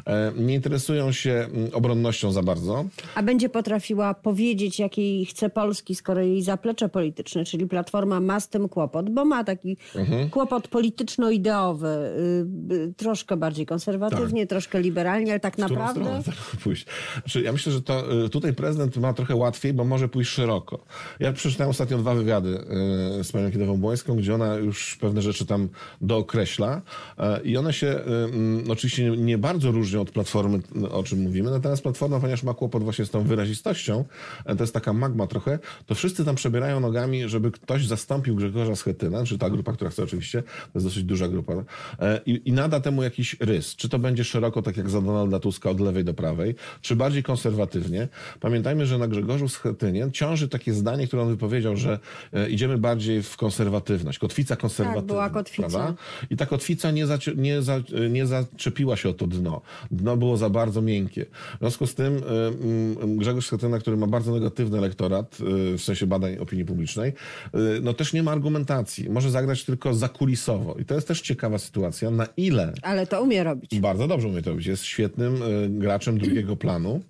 e, 0.08 0.32
nie 0.38 0.54
interesują 0.54 1.12
się 1.12 1.32
mm, 1.32 1.70
obronnością 1.74 2.32
za 2.32 2.44
bardzo. 2.44 2.86
A 3.16 3.24
będzie 3.24 3.50
potrafiła 3.50 4.14
powiedzieć, 4.14 4.80
jakiej 4.80 5.26
chce 5.26 5.50
Polski, 5.50 5.96
skoro 5.96 6.22
jej 6.22 6.42
zaplecze 6.42 6.90
polityczne, 6.90 7.46
czyli 7.46 7.68
Platforma 7.68 8.20
ma 8.20 8.40
z 8.40 8.50
tym 8.50 8.70
kłopot, 8.70 9.10
bo 9.10 9.26
ma 9.26 9.44
taki 9.44 9.78
Mhm. 9.96 10.30
kłopot 10.30 10.68
polityczno-ideowy, 10.68 11.88
y, 11.88 12.74
y, 12.76 12.94
troszkę 12.98 13.38
bardziej 13.38 13.66
konserwatywnie, 13.66 14.48
troszkę 14.48 14.82
liberalnie, 14.82 15.32
ale 15.32 15.40
tak 15.40 15.56
Tak. 15.60 15.70
naprawdę... 15.70 16.22
chcemy 16.22 16.38
pójść. 16.64 16.86
Znaczy, 17.14 17.42
ja 17.42 17.52
myślę, 17.52 17.72
że 17.72 17.82
to 17.82 18.24
y, 18.26 18.29
tutaj 18.30 18.54
prezydent 18.54 18.98
ma 18.98 19.14
trochę 19.14 19.36
łatwiej, 19.36 19.74
bo 19.74 19.84
może 19.84 20.10
pójść 20.10 20.32
szeroko. 20.32 20.86
Ja 21.20 21.34
przeczytałem 21.34 21.70
ostatnio 21.72 21.98
dwa 21.98 22.16
wywiady 22.16 22.50
y, 23.20 23.24
z 23.24 23.32
panią 23.32 23.52
Kidową 23.52 23.78
Błońską, 23.78 24.16
gdzie 24.16 24.36
ona 24.36 24.56
już 24.56 24.98
pewne 25.02 25.22
rzeczy 25.22 25.46
tam 25.46 25.70
dookreśla 26.02 26.82
e, 27.18 27.42
i 27.42 27.58
one 27.58 27.74
się 27.74 27.88
mm, 27.88 28.72
oczywiście 28.72 29.10
nie, 29.10 29.38
bardzo 29.38 29.72
różnią 29.72 30.02
od 30.02 30.12
Platformy, 30.12 30.60
o 30.92 31.04
czym 31.04 31.22
mówimy, 31.22 31.52
natomiast 31.52 31.84
Platforma, 31.84 32.20
ponieważ 32.20 32.44
ma 32.44 32.54
kłopot 32.54 32.84
właśnie 32.84 33.06
z 33.06 33.10
tą 33.10 33.24
wyrazistością, 33.24 34.06
e, 34.46 34.56
to 34.56 34.64
jest 34.64 34.74
taka 34.74 34.94
magma 34.94 35.28
trochę, 35.28 35.60
to 35.86 35.96
wszyscy 35.96 36.26
tam 36.26 36.36
przebierają 36.36 36.80
nogami, 36.80 37.30
żeby 37.30 37.52
ktoś 37.52 37.88
zastąpił 37.88 38.36
Grzegorza 38.36 38.76
Schetyna, 38.76 39.26
czy 39.26 39.38
ta 39.38 39.50
grupa, 39.50 39.74
która 39.74 39.90
chce 39.90 40.04
oczywiście, 40.04 40.42
to 40.44 40.72
jest 40.76 40.88
dosyć 40.88 41.04
duża 41.04 41.28
grupa, 41.28 41.54
e, 42.00 42.22
i, 42.26 42.42
i 42.46 42.52
nada 42.52 42.80
temu 42.80 43.04
jakiś 43.04 43.36
rys. 43.40 43.76
Czy 43.76 43.90
to 43.90 44.00
będzie 44.00 44.24
szeroko, 44.24 44.62
tak 44.62 44.78
jak 44.78 44.90
za 44.90 45.02
Donalda 45.02 45.40
Tuska 45.40 45.70
od 45.70 45.80
lewej 45.80 46.04
do 46.04 46.14
prawej, 46.14 46.56
czy 46.82 46.96
bardziej 46.96 47.24
konserwatywnie. 47.24 48.08
Pamiętajmy, 48.40 48.86
że 48.86 48.98
na 48.98 49.08
Grzegorzu 49.08 49.50
Schetynie 49.50 50.12
ciąży 50.12 50.50
takie 50.50 50.74
zdanie, 50.74 51.08
które 51.08 51.22
on 51.22 51.30
wypowiedział, 51.30 51.78
że 51.78 52.00
e, 52.34 52.50
idziemy 52.50 52.78
bardziej 52.78 53.24
w 53.24 53.38
konserwatywność. 53.38 54.20
Kotwica 54.20 54.56
konserwatywna. 54.56 55.02
Tak, 55.02 55.08
była 55.08 55.30
kotwica. 55.30 55.70
Prawda? 55.70 55.94
I 56.30 56.38
ta 56.38 56.46
kotwica 56.46 56.92
nie, 56.92 57.06
nie, 57.36 57.62
za, 57.62 57.80
nie 58.10 58.26
zaczepiła 58.28 58.98
się 58.98 59.10
o 59.10 59.14
to 59.14 59.28
dno. 59.28 59.62
Dno 59.92 60.18
było 60.18 60.38
za 60.38 60.50
bardzo 60.50 60.82
miękkie. 60.82 61.26
W 61.56 61.60
związku 61.60 61.88
z 61.88 61.96
tym 61.96 62.18
y, 62.18 63.18
Grzegorz 63.18 63.46
Schetyna, 63.46 63.80
który 63.80 63.98
ma 63.98 64.08
bardzo 64.08 64.32
negatywny 64.32 64.78
elektorat, 64.78 65.38
y, 65.74 65.78
w 65.78 65.82
sensie 65.82 66.08
badań 66.08 66.38
opinii 66.38 66.66
publicznej, 66.66 67.14
no 67.82 67.94
też 67.94 68.14
nie 68.14 68.24
ma 68.24 68.32
argumentacji. 68.32 69.10
Może 69.10 69.32
zagrać 69.32 69.64
tylko 69.64 69.94
zakulisowo. 69.94 70.76
I 70.80 70.86
to 70.86 70.96
jest 70.96 71.08
też 71.08 71.22
ciekawa 71.22 71.58
sytuacja, 71.58 72.12
na 72.12 72.28
ile 72.38 72.74
Ale 72.82 73.08
to 73.08 73.24
umie 73.24 73.44
robić. 73.44 73.80
bardzo 73.80 74.08
dobrze 74.08 74.28
umie 74.28 74.42
to 74.42 74.50
robić. 74.50 74.66
Jest 74.66 74.84
świetnym 74.84 75.40
graczem 75.70 76.18
drugiego 76.18 76.56
planu. 76.56 77.02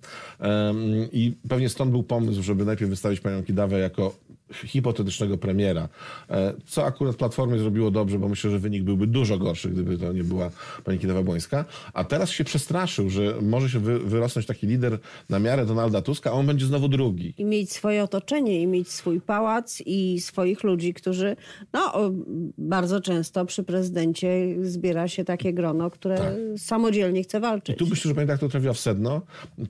I 1.12 1.32
pewnie 1.48 1.68
stąd 1.68 1.90
był 1.90 2.02
pomysł, 2.02 2.42
żeby 2.42 2.64
najpierw 2.64 2.90
wystawić 2.90 3.20
panią 3.20 3.42
Kidawę 3.42 3.78
jako 3.78 4.14
hipotetycznego 4.54 5.38
premiera. 5.38 5.88
E, 6.30 6.54
Co 6.66 6.84
akurat 6.84 7.16
Platformie 7.16 7.58
zrobiło 7.58 7.90
dobrze, 7.90 8.18
bo 8.18 8.28
myślę, 8.28 8.50
że 8.50 8.58
wynik 8.58 8.82
byłby 8.82 9.06
dużo 9.06 9.38
gorszy, 9.38 9.68
gdyby 9.70 9.98
to 9.98 10.12
nie 10.12 10.24
była 10.24 10.50
pani 10.84 10.98
Kidawa-Błońska. 10.98 11.64
A 11.94 12.04
teraz 12.04 12.30
się 12.30 12.44
przestraszył, 12.44 13.10
że 13.10 13.34
może 13.42 13.70
się 13.70 13.78
wy, 13.80 13.98
wyrosnąć 13.98 14.46
taki 14.46 14.66
lider 14.66 14.98
na 15.28 15.38
miarę 15.38 15.66
Donalda 15.66 16.02
Tuska, 16.02 16.30
a 16.30 16.32
on 16.32 16.46
będzie 16.46 16.66
znowu 16.66 16.88
drugi. 16.88 17.34
I 17.38 17.44
mieć 17.44 17.72
swoje 17.72 18.02
otoczenie, 18.04 18.62
i 18.62 18.66
mieć 18.66 18.88
swój 18.88 19.20
pałac, 19.20 19.82
i 19.86 20.20
swoich 20.20 20.64
ludzi, 20.64 20.94
którzy, 20.94 21.36
no, 21.72 21.92
bardzo 22.58 23.00
często 23.00 23.46
przy 23.46 23.62
prezydencie 23.62 24.56
zbiera 24.62 25.08
się 25.08 25.24
takie 25.24 25.52
grono, 25.52 25.90
które 25.90 26.16
Tak. 26.18 26.34
samodzielnie 26.56 27.22
chce 27.22 27.40
walczyć. 27.40 27.78
Tu 27.78 27.86
myślę, 27.86 28.08
że 28.08 28.14
pani 28.14 28.28
tak 28.28 28.40
to 28.40 28.48
trafiła 28.48 28.72
w 28.72 28.78
sedno. 28.78 29.22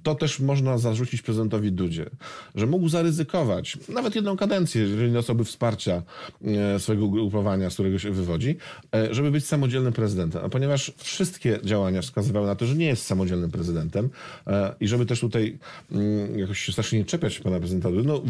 To 0.02 0.14
też 0.14 0.40
można 0.40 0.78
zarzucić 0.78 1.22
prezydentowi 1.22 1.72
Dudzie, 1.72 2.06
że 2.54 2.66
mógł 2.66 2.88
zaryzykować 2.88 3.78
nawet 3.88 4.14
jedną 4.14 4.36
kadencję, 4.36 4.69
jeżeli 4.74 5.12
nie 5.12 5.18
osoby 5.18 5.44
wsparcia 5.44 6.02
e, 6.44 6.78
swojego 6.78 7.06
ugrupowania, 7.06 7.70
z 7.70 7.74
którego 7.74 7.98
się 7.98 8.10
wywodzi, 8.10 8.56
e, 8.94 9.14
żeby 9.14 9.30
być 9.30 9.46
samodzielnym 9.46 9.92
prezydentem. 9.92 10.44
A 10.44 10.48
ponieważ 10.48 10.92
wszystkie 10.96 11.58
działania 11.64 12.02
wskazywały 12.02 12.46
na 12.46 12.54
to, 12.54 12.66
że 12.66 12.74
nie 12.74 12.86
jest 12.86 13.06
samodzielnym 13.06 13.50
prezydentem 13.50 14.10
e, 14.46 14.74
i 14.80 14.88
żeby 14.88 15.06
też 15.06 15.20
tutaj 15.20 15.58
mm, 15.92 16.38
jakoś 16.38 16.58
się 16.58 16.72
strasznie 16.72 16.98
nie 16.98 17.04
czepiać 17.04 17.38
pana 17.38 17.58
prezydenta 17.58 17.88
no, 18.04 18.22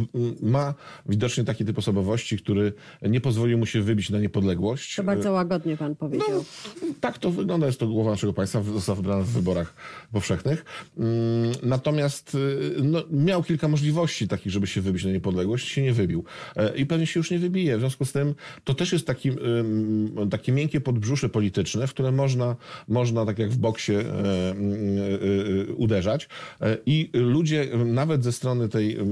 ma 0.43 0.75
widocznie 1.07 1.45
taki 1.45 1.65
typ 1.65 1.79
osobowości, 1.79 2.39
który 2.39 2.73
nie 3.03 3.21
pozwolił 3.21 3.59
mu 3.59 3.67
się 3.67 3.83
wybić 3.83 4.11
na 4.11 4.19
niepodległość. 4.19 4.97
To 4.97 5.05
bardzo 5.05 5.33
łagodnie 5.33 5.77
pan 5.77 5.97
powiedział. 5.97 6.45
No, 6.83 6.89
tak 7.01 7.19
to 7.19 7.31
wygląda, 7.31 7.67
jest 7.67 7.81
to 7.81 7.87
głowa 7.87 8.11
naszego 8.11 8.33
państwa, 8.33 8.63
została 8.63 8.97
wybrana 8.97 9.23
w 9.23 9.29
wyborach 9.29 9.75
powszechnych. 10.13 10.65
Mm, 10.99 11.53
Natomiast 11.63 12.35
y, 12.35 12.75
no, 12.83 13.03
miał 13.11 13.43
kilka 13.43 13.69
możliwości 13.69 14.29
takich, 14.29 14.53
żeby 14.53 14.67
się 14.67 14.81
wybić 14.81 15.05
na 15.05 15.11
niepodległość, 15.11 15.69
się 15.69 15.83
nie 15.83 15.93
wybił. 15.93 16.25
E, 16.57 16.77
I 16.77 16.87
pewnie 16.87 17.07
się 17.07 17.21
już 17.21 17.31
nie 17.31 17.39
wybije. 17.39 17.77
W 17.77 17.81
związku 17.81 18.05
z 18.05 18.13
tym 18.13 18.35
to 18.65 18.75
też 18.75 18.93
jest 18.93 19.07
taki, 19.07 19.31
takie 20.31 20.53
miękkie 20.53 20.81
podbrzusze 20.81 21.29
polityczne, 21.29 21.87
w 21.87 21.91
które 21.91 22.13
można, 22.13 22.57
można 22.89 23.27
tak 23.27 23.39
jak 23.39 23.51
w 23.51 23.59
boksie, 23.59 23.93
e, 23.93 24.55
y, 24.55 25.75
uderzać. 25.77 26.29
E, 26.61 26.77
I 26.87 27.11
ludzie 27.15 27.69
nawet 27.85 28.25
ze 28.25 28.33
strony 28.33 28.69
tej, 28.69 28.97
e, 28.97 29.05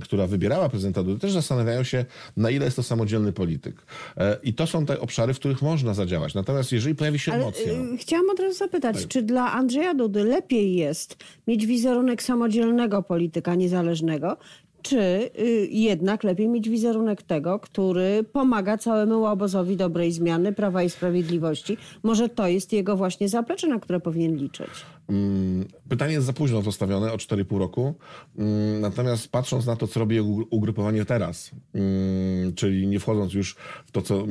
która 0.00 0.26
wybierała 0.26 0.68
prezydenta 0.68 1.02
Dudy, 1.02 1.20
też 1.20 1.32
zastanawiają 1.32 1.82
się, 1.82 2.04
na 2.36 2.50
ile 2.50 2.64
jest 2.64 2.76
to 2.76 2.82
samodzielny 2.82 3.32
polityk. 3.32 3.82
E, 4.16 4.36
I 4.42 4.54
to 4.54 4.66
są 4.66 4.86
te 4.86 5.00
obszary, 5.00 5.34
w 5.34 5.38
których 5.38 5.62
można 5.62 5.94
zadziałać. 5.94 6.34
Natomiast 6.34 6.72
jeżeli 6.72 6.94
pojawi 6.94 7.18
się 7.18 7.32
Ale 7.32 7.42
emocja... 7.42 7.72
y, 7.72 7.96
chciałam 7.98 8.30
od 8.30 8.40
razu 8.40 8.58
zapytać, 8.58 9.06
czy 9.06 9.22
dla 9.22 9.52
Andrzeja 9.52 9.94
Dudy 9.94 10.24
lepiej 10.24 10.74
jest 10.74 11.16
mieć 11.46 11.66
wizerunek 11.66 12.22
samodzielnego 12.22 13.02
polityka 13.02 13.54
niezależnego, 13.54 14.36
czy 14.82 15.30
y, 15.38 15.68
jednak 15.70 16.24
lepiej 16.24 16.48
mieć 16.48 16.68
wizerunek 16.68 17.22
tego, 17.22 17.58
który 17.58 18.24
pomaga 18.32 18.78
całemu 18.78 19.26
obozowi 19.26 19.76
dobrej 19.76 20.12
zmiany, 20.12 20.52
Prawa 20.52 20.82
i 20.82 20.90
Sprawiedliwości? 20.90 21.76
Może 22.02 22.28
to 22.28 22.48
jest 22.48 22.72
jego 22.72 22.96
właśnie 22.96 23.28
zaplecze, 23.28 23.68
na 23.68 23.80
które 23.80 24.00
powinien 24.00 24.36
liczyć? 24.36 24.70
Mm, 25.10 25.64
Pytanie 25.88 26.12
jest 26.12 26.26
za 26.26 26.32
późno 26.32 26.62
postawione, 26.62 27.12
o 27.12 27.16
4,5 27.16 27.58
roku. 27.58 27.94
Mm, 28.38 28.80
Natomiast 28.80 29.28
patrząc 29.28 29.66
na 29.66 29.76
to, 29.76 29.86
co 29.88 30.00
robi 30.00 30.20
ugru- 30.20 30.46
ugrupowanie 30.50 31.04
teraz, 31.04 31.50
mm, 31.74 32.54
czyli 32.54 32.86
nie 32.86 33.00
wchodząc 33.00 33.34
już 33.34 33.56
w 33.86 33.90
to, 33.92 34.02
co 34.02 34.20
y, 34.20 34.28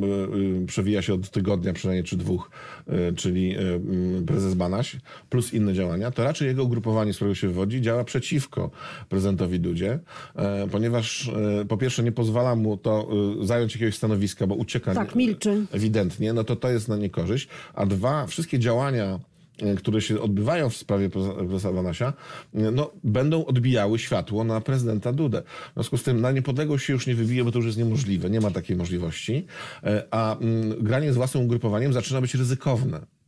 y, 0.63 0.65
przewija 0.65 1.01
się 1.01 1.13
od 1.13 1.29
tygodnia 1.29 1.73
przynajmniej 1.73 2.03
czy 2.03 2.17
dwóch, 2.17 2.51
y, 3.11 3.13
czyli 3.15 3.55
prezes 4.27 4.53
Banaś, 4.53 4.95
plus 5.29 5.53
inne 5.53 5.73
działania, 5.73 6.11
to 6.11 6.23
raczej 6.23 6.47
jego 6.47 6.63
ugrupowanie, 6.63 7.13
z 7.13 7.15
którego 7.15 7.35
się 7.35 7.47
wywodzi, 7.47 7.81
działa 7.81 8.03
przeciwko 8.03 8.71
prezydentowi 9.09 9.59
Dudzie, 9.59 9.99
e, 10.35 10.67
ponieważ 10.71 11.27
e, 11.61 11.65
po 11.65 11.77
pierwsze 11.77 12.03
nie 12.03 12.11
pozwala 12.11 12.55
mu 12.55 12.77
to 12.77 13.09
zająć 13.41 13.73
jakiegoś 13.75 13.95
stanowiska, 13.95 14.47
bo 14.47 14.55
ucieka 14.55 14.93
Tak, 14.95 15.15
milczy. 15.15 15.65
ewidentnie, 15.71 16.33
no 16.33 16.43
to 16.43 16.55
to 16.55 16.69
jest 16.69 16.87
na 16.87 16.97
niekorzyść. 16.97 17.47
A 17.73 17.85
dwa, 17.85 18.27
wszystkie 18.27 18.59
działania 18.59 19.19
które 19.77 20.01
się 20.01 20.21
odbywają 20.21 20.69
w 20.69 20.77
sprawie 20.77 21.09
prezesa 21.09 21.71
Banasia, 21.71 22.13
e, 22.53 22.71
no, 22.71 22.91
będą 23.03 23.45
odbijały 23.45 23.99
światło 23.99 24.43
na 24.43 24.61
prezydenta 24.61 25.13
Dudę. 25.13 25.41
W 25.71 25.73
związku 25.73 25.97
z 25.97 26.03
tym 26.03 26.21
na 26.21 26.31
niepodległość 26.31 26.85
się 26.85 26.93
już 26.93 27.07
nie 27.07 27.15
wybije, 27.15 27.43
bo 27.43 27.51
to 27.51 27.57
już 27.57 27.65
jest 27.65 27.77
niemożliwe. 27.77 28.29
Nie 28.29 28.41
ma 28.41 28.51
takiej 28.51 28.75
możliwości. 28.75 29.45
E, 29.83 30.03
A 30.11 30.37
mm, 30.37 30.83
granie 30.83 31.13
z 31.13 31.15
własnym 31.15 31.43
ugrupowaniem 31.43 31.93
zaczyna 31.93 32.21
być 32.21 32.35
ryzykowne. 32.35 33.18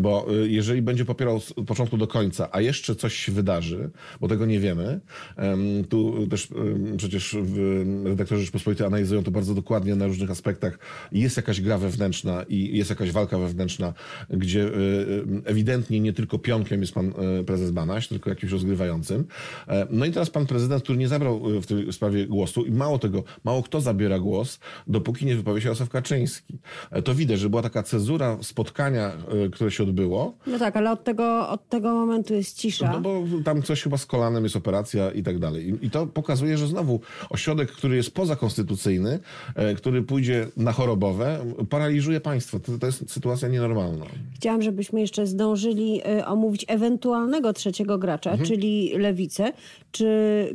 Bo 0.00 0.26
y, 0.44 0.48
jeżeli 0.48 0.82
będzie 0.82 1.04
popierał 1.04 1.40
z 1.40 1.52
początku 1.66 1.96
do 1.96 2.06
końca, 2.06 2.48
a 2.52 2.60
jeszcze 2.60 2.94
coś 2.94 3.14
się 3.14 3.32
wydarzy, 3.32 3.90
bo 4.20 4.28
tego 4.28 4.46
nie 4.46 4.60
wiemy, 4.60 5.00
em, 5.36 5.84
tu 5.88 6.26
też 6.26 6.48
przecież 6.96 7.36
redaktorzy 8.04 8.40
Rzeczpospolitej 8.42 8.86
analizują 8.86 9.22
to 9.22 9.30
bardzo 9.30 9.54
dokładnie 9.54 9.94
na 9.96 10.06
różnych 10.06 10.30
aspektach. 10.30 10.78
Jest 11.12 11.36
jakaś 11.36 11.60
gra 11.60 11.78
wewnętrzna 11.78 12.42
i 12.48 12.76
jest 12.78 12.90
jakaś 12.90 13.10
walka 13.10 13.38
wewnętrzna, 13.38 13.94
gdzie 14.30 14.60
y, 14.60 14.66
y, 14.66 15.24
ewidentnie 15.44 16.00
nie 16.00 16.12
tylko 16.12 16.38
pionkiem 16.38 16.80
jest 16.80 16.92
pan 16.94 17.12
y, 17.40 17.44
prezes 17.44 17.70
Banaś, 17.70 18.08
tylko 18.08 18.30
jakimś 18.30 18.52
rozgrywającym. 18.52 19.24
E, 19.68 19.86
No 19.90 20.04
i 20.06 20.12
teraz 20.12 20.30
pan 20.30 20.46
prezydent, 20.46 20.82
który 20.82 20.98
nie 20.98 21.08
zabrał 21.08 21.50
y, 21.56 21.60
w 21.62 21.66
tej 21.66 21.92
sprawie 21.92 22.26
głosu 22.26 22.64
i 22.64 22.70
mało 22.70 22.98
tego, 22.98 23.24
mało 23.44 23.62
kto 23.62 23.80
zabiera 23.80 24.18
głos, 24.18 24.58
dopóki 24.86 25.26
nie 25.26 25.36
wypowie 25.36 25.60
się 25.60 25.66
Jarosław 25.68 25.88
Kaczyński. 25.88 26.58
E, 26.90 27.02
To 27.02 27.14
widać, 27.14 27.40
że 27.40 27.48
była 27.50 27.62
taka 27.62 27.82
cezura 27.82 28.38
spotkania, 28.42 29.12
y, 29.46 29.50
które 29.66 29.76
się 29.76 29.82
odbyło, 29.82 30.34
No 30.46 30.58
tak, 30.58 30.76
ale 30.76 30.92
od 30.92 31.04
tego, 31.04 31.48
od 31.48 31.68
tego 31.68 31.94
momentu 31.94 32.34
jest 32.34 32.56
cisza. 32.58 32.90
no 32.92 33.00
bo 33.00 33.22
tam 33.44 33.62
coś 33.62 33.82
chyba 33.82 33.96
z 33.96 34.06
kolanem 34.06 34.42
jest 34.44 34.56
operacja 34.56 35.10
i 35.10 35.22
tak 35.22 35.38
dalej. 35.38 35.68
I- 35.82 35.86
I 35.86 35.90
to 35.90 36.06
pokazuje, 36.06 36.58
że 36.58 36.66
znowu 36.66 37.00
ośrodek, 37.30 37.72
który 37.72 37.96
jest 37.96 38.10
pozakonstytucyjny, 38.14 39.18
e, 39.54 39.74
który 39.74 40.02
pójdzie 40.02 40.46
na 40.56 40.72
chorobowe, 40.72 41.38
paraliżuje 41.70 42.20
państwo. 42.20 42.60
To, 42.60 42.78
to 42.78 42.86
jest 42.86 43.10
sytuacja 43.10 43.48
nienormalna. 43.48 44.04
Chciałam, 44.34 44.62
żebyśmy 44.62 45.00
jeszcze 45.00 45.26
zdążyli 45.26 46.00
y, 46.20 46.26
omówić 46.26 46.64
ewentualnego 46.68 47.52
trzeciego 47.52 47.98
gracza, 47.98 48.30
Mhm. 48.30 48.48
czyli 48.48 48.92
lewicę. 48.98 49.52
Czy 49.92 50.06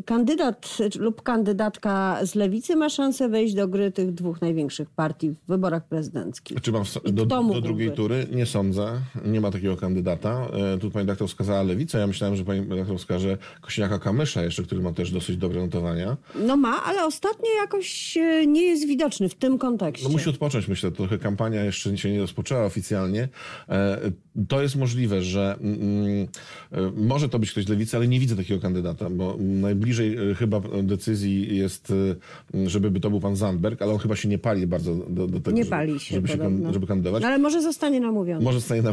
kandydat 0.05 0.77
lub 0.99 1.21
kandydatka 1.21 2.19
z 2.23 2.35
lewicy 2.35 2.75
ma 2.75 2.89
szansę 2.89 3.29
wejść 3.29 3.53
do 3.53 3.67
gry 3.67 3.91
tych 3.91 4.13
dwóch 4.13 4.41
największych 4.41 4.89
partii 4.89 5.29
w 5.29 5.37
wyborach 5.47 5.85
prezydenckich? 5.87 6.61
Czy 6.61 6.71
mam 6.71 6.83
do, 7.05 7.25
do 7.25 7.61
drugiej 7.61 7.91
tury? 7.91 8.27
Nie 8.31 8.45
sądzę. 8.45 9.00
Nie 9.25 9.41
ma 9.41 9.51
takiego 9.51 9.77
kandydata. 9.77 10.48
E, 10.75 10.77
Tu 10.77 10.91
pani 10.91 11.08
doktor 11.08 11.27
wskazała 11.27 11.63
Lewicę. 11.63 12.00
Ja 12.00 12.08
myślałem, 12.08 12.36
że 12.36 12.43
pani 12.46 12.65
doktor 12.67 12.98
wskaże 12.98 13.38
Kosiniaka-Kamysza 13.62 14.41
jeszcze, 14.43 14.63
który 14.63 14.81
ma 14.81 14.93
też 14.93 15.12
dosyć 15.12 15.38
dobre 15.38 15.62
notowania. 15.62 16.17
No 16.48 16.58
ma, 16.58 16.84
ale 16.84 17.05
ostatnio 17.05 17.48
jakoś 17.62 18.17
e, 18.17 18.48
nie 18.48 18.62
jest 18.63 18.88
widoczny 18.88 19.29
w 19.29 19.36
tym 19.36 19.58
kontekście. 19.58 20.08
No 20.08 20.13
musi 20.13 20.29
odpocząć, 20.29 20.67
myślę. 20.67 20.91
Trochę 20.91 21.17
kampania 21.20 21.63
jeszcze 21.63 21.98
się 21.98 22.12
nie 22.12 22.20
rozpoczęła 22.20 22.65
oficjalnie. 22.65 23.29
E, 23.70 24.00
To 24.48 24.62
jest 24.62 24.75
możliwe, 24.75 25.22
że 25.22 25.55
mm, 25.62 26.27
e, 26.72 26.91
może 26.96 27.29
to 27.29 27.39
być 27.39 27.51
ktoś 27.51 27.65
z 27.65 27.70
lewicy, 27.70 27.98
ale 27.98 28.08
nie 28.08 28.20
widzę 28.20 28.36
takiego 28.36 28.62
kandydata, 28.62 29.10
bo 29.10 29.36
najbliżej 29.39 30.17
chyba 30.36 30.62
decyzji 30.84 31.58
jest, 31.58 31.93
e, 32.53 32.70
żeby 32.70 33.00
to 33.00 33.10
był 33.10 33.20
pan 33.20 33.36
Zandberg, 33.36 33.81
ale 33.81 33.91
on 33.93 33.98
chyba 34.00 34.15
się 34.15 34.29
nie 34.29 34.38
pali 34.38 34.67
bardzo 34.67 34.96
do, 34.96 35.27
do 35.27 35.39
tego, 35.39 35.58
nie 35.58 35.65
pali 35.65 36.00
się, 36.00 36.15
żeby, 36.15 36.38
kan- 36.38 36.74
żeby 36.74 36.88
kandydować. 36.88 37.22
No, 37.22 37.27
ale 37.27 37.38
może 37.38 37.62
zostanie 37.62 38.00
namówiony. 38.00 38.43
Może 38.43 38.60
zostanie 38.60 38.81
namówiony, 38.81 38.90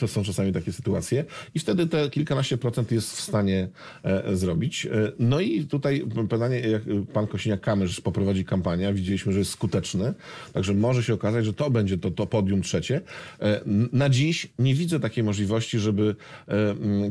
to 0.00 0.08
są 0.08 0.24
czasami 0.24 0.52
takie 0.52 0.72
sytuacje 0.72 1.24
i 1.54 1.58
wtedy 1.58 1.86
te 1.86 2.10
kilkanaście 2.10 2.58
procent 2.58 2.92
jest 2.92 3.16
w 3.16 3.20
stanie 3.20 3.68
e, 4.02 4.36
zrobić. 4.36 4.86
E, 4.86 5.12
no 5.18 5.40
i 5.40 5.64
tutaj 5.64 6.04
pytanie, 6.28 6.60
jak 6.60 6.82
pan 7.12 7.26
Kosiniak-Kamysz 7.26 8.00
poprowadzi 8.00 8.44
kampanię, 8.44 8.94
widzieliśmy, 8.94 9.32
że 9.32 9.38
jest 9.38 9.50
skuteczny, 9.50 10.14
także 10.52 10.74
może 10.74 11.02
się 11.02 11.14
okazać, 11.14 11.44
że 11.44 11.52
to 11.52 11.70
będzie 11.70 11.98
to, 11.98 12.10
to 12.10 12.26
podium 12.26 12.62
trzecie. 12.62 13.00
E, 13.40 13.60
na 13.92 14.08
dziś 14.08 14.48
nie 14.58 14.74
widzę 14.74 15.00
takiej 15.00 15.24
możliwości, 15.24 15.78
żeby 15.78 16.16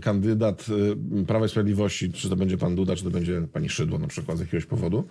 kandydat 0.02 0.66
Prawa 1.28 1.46
i 1.46 1.50
Sprawiedliwości, 1.50 2.12
czy 2.12 2.30
to 2.30 2.36
będzie 2.36 2.58
pan 2.58 2.76
Duda, 2.76 2.96
czy 2.96 3.04
to 3.04 3.10
będzie 3.10 3.42
pani 3.54 3.70
Szydło 3.70 4.00
na 4.00 4.08
przykład 4.08 4.38
z 4.38 4.42
jakiegoś 4.42 4.66
powodu, 4.66 5.08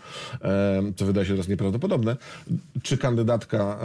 co 0.97 1.07
wydaje 1.07 1.26
się 1.26 1.33
teraz 1.33 1.49
nieprawdopodobne, 1.49 2.16
czy 2.83 2.99
kandydatka, 2.99 3.78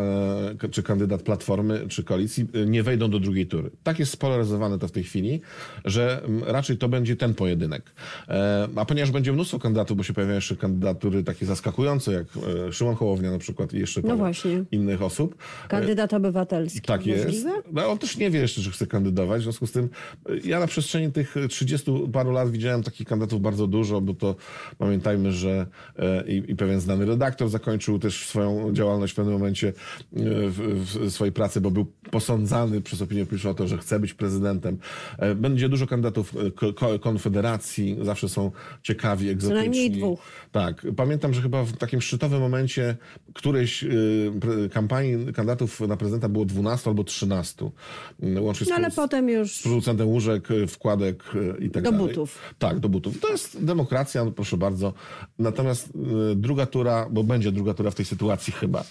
czy 0.71 0.83
kandydat 0.83 1.21
Platformy, 1.21 1.85
czy 1.87 2.03
Koalicji 2.03 2.47
nie 2.65 2.83
wejdą 2.83 3.09
do 3.09 3.18
drugiej 3.19 3.47
tury. 3.47 3.71
Tak 3.83 3.99
jest 3.99 4.11
spolaryzowane 4.11 4.79
to 4.79 4.87
w 4.87 4.91
tej 4.91 5.03
chwili, 5.03 5.41
że 5.85 6.21
m, 6.23 6.43
raczej 6.47 6.77
to 6.77 6.89
będzie 6.89 7.15
ten 7.15 7.33
pojedynek. 7.33 7.91
E, 8.27 8.67
A 8.75 8.85
ponieważ 8.85 9.11
będzie 9.11 9.33
mnóstwo 9.33 9.59
kandydatów, 9.59 9.97
bo 9.97 10.03
się 10.03 10.13
pojawiają 10.13 10.35
jeszcze 10.35 10.55
kandydatury 10.55 11.23
takie 11.23 11.45
zaskakujące, 11.45 12.13
jak 12.13 12.25
e, 12.67 12.73
Szymon 12.73 12.95
Hołownia 12.95 13.31
na 13.31 13.37
przykład 13.37 13.73
i 13.73 13.79
jeszcze 13.79 14.01
No 14.03 14.17
innych 14.71 15.01
osób. 15.01 15.35
Kandydat 15.67 16.13
obywatelski. 16.13 16.81
Tak 16.81 17.05
jest. 17.05 17.45
No, 17.71 17.87
on 17.87 17.97
też 17.97 18.17
nie 18.17 18.31
wie 18.31 18.39
jeszcze, 18.39 18.61
że 18.61 18.71
chce 18.71 18.87
kandydować. 18.87 19.41
W 19.41 19.43
związku 19.43 19.67
z 19.67 19.71
tym 19.71 19.89
ja 20.43 20.59
na 20.59 20.67
przestrzeni 20.67 21.11
tych 21.11 21.35
30 21.49 21.91
paru 22.13 22.31
lat 22.31 22.51
widziałem 22.51 22.83
takich 22.83 23.07
kandydatów 23.07 23.41
bardzo 23.41 23.67
dużo, 23.67 24.01
bo 24.01 24.13
to 24.13 24.35
pamiętajmy, 24.77 25.31
że 25.31 25.67
e, 25.99 26.23
i, 26.27 26.51
i 26.51 26.55
pewien 26.55 26.79
znany 26.79 27.05
redaktor 27.05 27.49
zakończył 27.49 27.99
też 27.99 28.27
swoją 28.27 28.73
działalność 28.73 29.13
w 29.13 29.15
pewnym 29.15 29.33
momencie 29.33 29.67
e, 29.67 29.73
w, 30.47 30.61
w 30.81 31.11
swojej 31.11 31.31
pracy, 31.31 31.61
bo 31.61 31.71
był 31.71 31.85
posądzany 32.11 32.81
przez 32.81 33.01
opinię 33.09 33.25
publiczną 33.25 33.49
o 33.51 33.53
to, 33.53 33.67
że 33.67 33.77
chce 33.77 33.99
być 33.99 34.13
prezydentem. 34.13 34.77
E, 35.17 35.35
Będzie 35.35 35.69
dużo 35.69 35.87
kandydatów 35.87 36.33
e, 36.47 36.51
ko- 36.51 36.73
ko- 36.73 36.99
Konfederacji, 36.99 37.97
zawsze 38.01 38.29
są 38.29 38.51
ciekawi, 38.83 39.29
egzotyczni. 39.29 39.61
najmniej 39.61 39.91
dwóch. 39.91 40.19
Tak. 40.51 40.85
Pamiętam, 40.95 41.33
że 41.33 41.41
chyba 41.41 41.63
w 41.63 41.77
takim 41.77 42.01
szczytowym 42.01 42.39
momencie 42.41 42.97
którejś 43.33 43.83
y, 43.83 44.31
kampanii 44.73 45.33
kandydatów 45.33 45.79
na 45.81 45.97
prezydenta 45.97 46.29
było 46.29 46.45
12 46.45 46.89
albo 46.89 47.03
13. 47.03 47.71
y, 48.23 48.41
Łącznie 48.41 48.65
z, 48.65 48.69
No 48.69 48.75
ale 48.75 48.91
z 48.91 48.95
potem 48.95 49.29
już 49.29 49.61
producentem 49.61 50.07
łóżek, 50.07 50.51
y, 50.51 50.67
wkładek 50.67 51.23
i 51.59 51.69
tak 51.69 51.83
Do 51.83 51.91
dalej. 51.91 52.07
butów. 52.07 52.37
Tak, 52.59 52.79
do 52.79 52.89
butów. 52.89 53.19
To 53.19 53.29
jest 53.31 53.63
demokracja, 53.65 54.25
no 54.25 54.31
proszę 54.31 54.57
bardzo. 54.57 54.93
Natomiast 55.39 55.89
druga 56.35 56.65
tura, 56.65 57.07
bo 57.11 57.23
będzie 57.23 57.51
druga 57.51 57.73
tura 57.73 57.91
w 57.91 57.95
tej 57.95 58.05
sytuacji 58.05 58.53
chyba, 58.53 58.83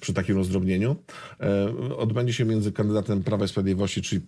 przy 0.00 0.14
takim 0.14 0.36
rozdrobnieniu, 0.36 0.96
odbędzie 1.96 2.32
się 2.32 2.44
między 2.44 2.72
kandydatem 2.72 3.22
Prawa 3.22 3.44
i 3.44 3.48
Sprawiedliwości, 3.58 4.02
czyli 4.02 4.22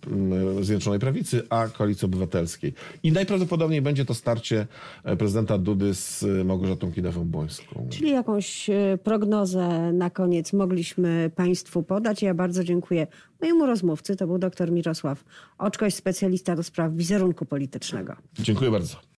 y, 0.59 0.63
Zjednoczonej 0.63 0.99
Prawicy, 0.99 1.43
a 1.49 1.67
Koalicji 1.67 2.05
Obywatelskiej. 2.05 2.73
I 3.03 3.11
najprawdopodobniej 3.11 3.81
będzie 3.81 4.05
to 4.05 4.13
starcie 4.13 4.67
y, 5.13 5.17
prezydenta 5.17 5.57
Dudy 5.57 5.93
z 5.93 6.23
y, 6.23 6.43
Małgorzatą 6.43 6.91
Kidawą-Błońską. 6.91 7.89
Czyli 7.89 8.09
jakąś 8.09 8.69
e, 8.69 8.97
prognozę 9.03 9.91
na 9.93 10.09
koniec 10.09 10.53
mogliśmy 10.53 11.31
Państwu 11.35 11.83
podać. 11.83 12.21
Ja 12.21 12.33
bardzo 12.33 12.63
dziękuję 12.63 13.07
mojemu 13.41 13.65
rozmówcy. 13.65 14.15
To 14.15 14.27
był 14.27 14.37
dr 14.37 14.71
Mirosław 14.71 15.23
Oczkoś, 15.57 15.93
specjalista 15.93 16.55
do 16.55 16.63
spraw 16.63 16.93
wizerunku 16.93 17.45
politycznego. 17.45 18.15
Dziękuję 18.39 18.71
bardzo. 18.71 18.95